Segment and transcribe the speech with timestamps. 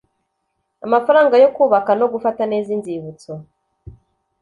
[0.85, 3.31] Amafaranga yo kubaka no gufata neza inzibutso